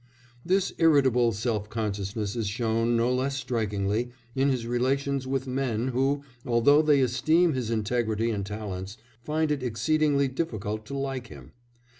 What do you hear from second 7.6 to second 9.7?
integrity and talents, find it